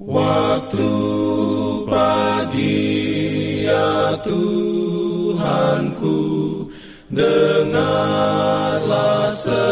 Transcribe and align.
Waktu 0.00 0.88
pagi 1.84 2.88
ya 3.68 4.16
Tuhanku 4.24 6.16
Dengarlah 7.12 8.08
seruku. 9.28 9.68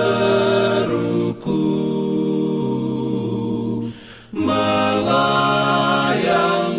Melayang 4.37 5.65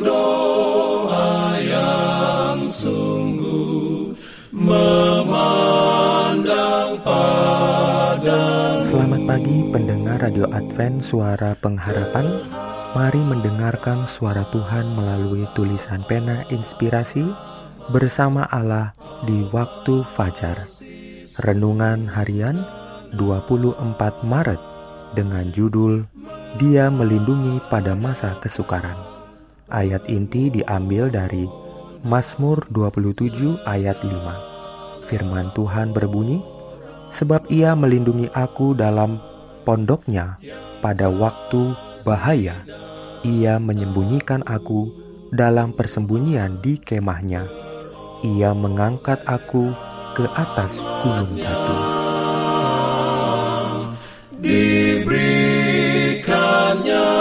doa 0.05 1.57
yang 1.57 2.69
sungguh 2.69 4.13
Memandang 4.53 5.73
pada 7.01 8.45
Selamat 8.85 9.25
pagi 9.25 9.65
pendengar 9.73 10.21
Radio 10.21 10.45
Advent 10.53 11.01
Suara 11.01 11.57
Pengharapan 11.57 12.68
Mari 12.89 13.21
mendengarkan 13.21 14.09
suara 14.09 14.41
Tuhan 14.49 14.97
melalui 14.97 15.45
tulisan 15.53 16.01
pena 16.09 16.41
inspirasi 16.49 17.21
bersama 17.93 18.49
Allah 18.49 18.97
di 19.29 19.45
waktu 19.53 20.01
fajar. 20.17 20.65
Renungan 21.45 22.09
harian 22.09 22.65
24 23.13 24.25
Maret 24.25 24.57
dengan 25.13 25.53
judul 25.53 26.09
Dia 26.57 26.89
melindungi 26.89 27.61
pada 27.69 27.93
masa 27.93 28.33
kesukaran. 28.41 28.97
Ayat 29.69 30.09
inti 30.09 30.49
diambil 30.49 31.13
dari 31.13 31.45
Mazmur 32.01 32.65
27 32.73 33.69
ayat 33.69 34.01
5. 34.01 35.05
Firman 35.05 35.53
Tuhan 35.53 35.93
berbunyi, 35.93 36.41
Sebab 37.13 37.49
ia 37.53 37.73
melindungi 37.73 38.33
aku 38.33 38.73
dalam 38.73 39.21
pondoknya 39.65 40.37
pada 40.81 41.09
waktu 41.09 41.73
bahaya. 42.03 42.67
Ia 43.23 43.55
menyembunyikan 43.59 44.43
aku 44.47 44.91
dalam 45.29 45.73
persembunyian 45.75 46.57
di 46.63 46.77
kemahnya. 46.79 47.43
Ia 48.23 48.55
mengangkat 48.55 49.19
aku 49.27 49.75
ke 50.15 50.23
atas 50.35 50.75
gunung 51.03 51.35
batu. 51.35 51.75
Diberikannya 54.39 57.11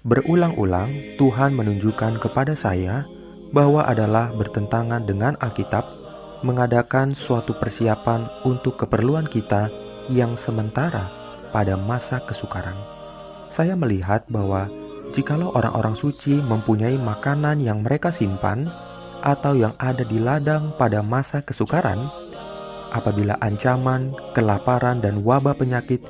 Berulang-ulang 0.02 1.14
Tuhan 1.14 1.54
menunjukkan 1.54 2.18
kepada 2.18 2.58
saya 2.58 3.06
bahwa 3.52 3.84
adalah 3.84 4.32
bertentangan 4.32 5.04
dengan 5.04 5.36
Alkitab 5.38 5.84
mengadakan 6.42 7.14
suatu 7.14 7.54
persiapan 7.54 8.26
untuk 8.42 8.80
keperluan 8.80 9.28
kita 9.28 9.70
yang 10.10 10.34
sementara 10.34 11.06
pada 11.54 11.78
masa 11.78 12.18
kesukaran. 12.24 12.74
Saya 13.52 13.76
melihat 13.78 14.26
bahwa 14.26 14.66
jikalau 15.12 15.52
orang-orang 15.52 15.94
suci 15.94 16.40
mempunyai 16.40 16.96
makanan 16.98 17.60
yang 17.60 17.84
mereka 17.84 18.08
simpan 18.10 18.66
atau 19.22 19.54
yang 19.54 19.76
ada 19.78 20.02
di 20.02 20.18
ladang 20.18 20.74
pada 20.74 21.04
masa 21.04 21.44
kesukaran, 21.44 22.10
apabila 22.90 23.38
ancaman, 23.38 24.16
kelaparan, 24.34 24.98
dan 24.98 25.22
wabah 25.22 25.54
penyakit 25.54 26.02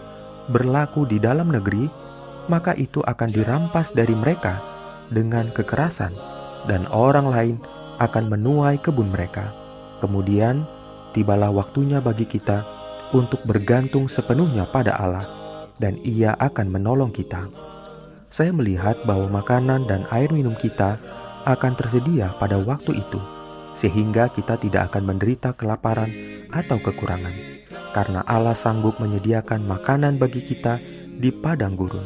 berlaku 0.49 1.05
di 1.05 1.21
dalam 1.21 1.53
negeri, 1.53 1.91
maka 2.49 2.73
itu 2.75 3.05
akan 3.05 3.29
dirampas 3.29 3.93
dari 3.93 4.17
mereka 4.17 4.59
dengan 5.13 5.53
kekerasan, 5.53 6.17
dan 6.71 6.87
orang 6.91 7.27
lain 7.29 7.57
akan 7.99 8.31
menuai 8.31 8.79
kebun 8.83 9.11
mereka. 9.11 9.55
Kemudian 10.03 10.67
tibalah 11.15 11.53
waktunya 11.55 12.03
bagi 12.03 12.27
kita 12.27 12.67
untuk 13.15 13.45
bergantung 13.45 14.09
sepenuhnya 14.09 14.67
pada 14.67 14.97
Allah, 14.97 15.27
dan 15.79 16.01
Ia 16.03 16.35
akan 16.41 16.67
menolong 16.73 17.13
kita. 17.13 17.47
Saya 18.33 18.51
melihat 18.51 18.97
bahwa 19.05 19.45
makanan 19.45 19.85
dan 19.85 20.09
air 20.09 20.33
minum 20.33 20.57
kita 20.57 20.97
akan 21.45 21.73
tersedia 21.77 22.33
pada 22.41 22.57
waktu 22.57 23.05
itu, 23.05 23.21
sehingga 23.77 24.33
kita 24.33 24.57
tidak 24.57 24.89
akan 24.91 25.13
menderita 25.13 25.53
kelaparan 25.53 26.09
atau 26.49 26.81
kekurangan, 26.81 27.35
karena 27.93 28.25
Allah 28.25 28.57
sanggup 28.57 28.97
menyediakan 28.97 29.61
makanan 29.69 30.17
bagi 30.17 30.41
kita 30.41 30.81
di 31.13 31.29
padang 31.29 31.77
gurun. 31.77 32.05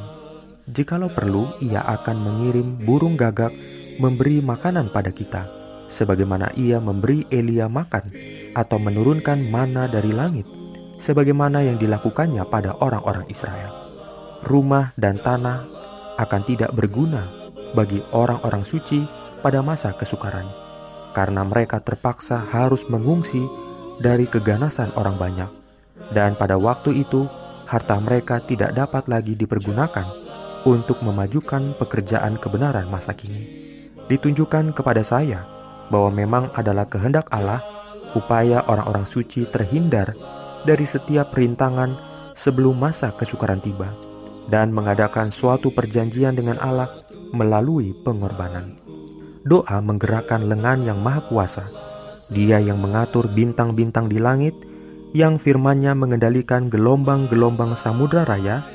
Jikalau 0.67 1.15
perlu, 1.15 1.55
Ia 1.63 1.87
akan 1.87 2.17
mengirim 2.19 2.83
burung 2.83 3.15
gagak 3.15 3.55
memberi 3.97 4.45
makanan 4.45 4.93
pada 4.93 5.11
kita, 5.13 5.49
sebagaimana 5.89 6.53
Ia 6.57 6.81
memberi 6.83 7.25
Elia 7.33 7.69
makan 7.71 8.13
atau 8.57 8.79
menurunkan 8.81 9.41
mana 9.49 9.89
dari 9.89 10.13
langit, 10.13 10.45
sebagaimana 10.97 11.65
yang 11.65 11.77
dilakukannya 11.77 12.45
pada 12.49 12.77
orang-orang 12.81 13.29
Israel. 13.29 13.73
Rumah 14.45 14.93
dan 14.97 15.21
tanah 15.21 15.65
akan 16.17 16.43
tidak 16.49 16.73
berguna 16.73 17.29
bagi 17.77 18.01
orang-orang 18.15 18.65
suci 18.65 19.05
pada 19.45 19.61
masa 19.61 19.93
kesukaran, 19.93 20.49
karena 21.13 21.45
mereka 21.45 21.81
terpaksa 21.81 22.41
harus 22.41 22.85
mengungsi 22.89 23.45
dari 24.01 24.25
keganasan 24.29 24.93
orang 24.97 25.17
banyak, 25.17 25.51
dan 26.13 26.37
pada 26.37 26.57
waktu 26.61 27.05
itu 27.05 27.29
harta 27.67 27.99
mereka 27.99 28.39
tidak 28.45 28.73
dapat 28.77 29.09
lagi 29.11 29.35
dipergunakan 29.35 30.07
untuk 30.67 31.03
memajukan 31.03 31.75
pekerjaan 31.79 32.39
kebenaran 32.39 32.87
masa 32.89 33.13
kini. 33.13 33.66
Ditunjukkan 34.07 34.71
kepada 34.71 35.03
saya 35.03 35.43
bahwa 35.91 36.11
memang 36.15 36.45
adalah 36.55 36.87
kehendak 36.87 37.27
Allah 37.35 37.63
upaya 38.15 38.63
orang-orang 38.71 39.07
suci 39.07 39.47
terhindar 39.51 40.15
dari 40.63 40.87
setiap 40.87 41.35
rintangan 41.35 41.95
sebelum 42.39 42.79
masa 42.79 43.11
kesukaran 43.15 43.59
tiba 43.59 43.91
dan 44.47 44.71
mengadakan 44.71 45.35
suatu 45.35 45.75
perjanjian 45.75 46.39
dengan 46.39 46.59
Allah 46.63 47.03
melalui 47.35 47.91
pengorbanan. 48.07 48.79
Doa 49.47 49.79
menggerakkan 49.83 50.47
lengan 50.47 50.83
yang 50.87 50.99
maha 51.03 51.23
kuasa. 51.27 51.67
Dia 52.31 52.59
yang 52.59 52.83
mengatur 52.83 53.31
bintang-bintang 53.31 54.11
di 54.11 54.19
langit, 54.19 54.55
yang 55.15 55.39
firmannya 55.39 55.95
mengendalikan 55.95 56.67
gelombang-gelombang 56.67 57.79
samudra 57.79 58.27
raya, 58.27 58.67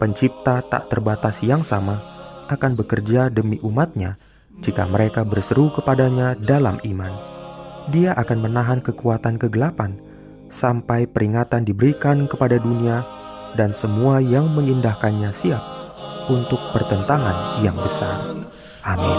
pencipta 0.00 0.64
tak 0.64 0.88
terbatas 0.88 1.44
yang 1.44 1.60
sama, 1.60 2.00
akan 2.48 2.72
bekerja 2.80 3.28
demi 3.28 3.60
umatnya 3.60 4.16
jika 4.62 4.84
mereka 4.86 5.22
berseru 5.22 5.70
kepadanya 5.74 6.34
dalam 6.38 6.78
iman. 6.82 7.12
Dia 7.88 8.12
akan 8.18 8.38
menahan 8.44 8.80
kekuatan 8.84 9.40
kegelapan 9.40 9.96
sampai 10.52 11.08
peringatan 11.08 11.64
diberikan 11.64 12.28
kepada 12.28 12.60
dunia 12.60 13.04
dan 13.56 13.72
semua 13.72 14.20
yang 14.20 14.48
mengindahkannya 14.52 15.32
siap 15.32 15.62
untuk 16.28 16.60
pertentangan 16.76 17.64
yang 17.64 17.76
besar. 17.80 18.36
Amin. 18.84 19.16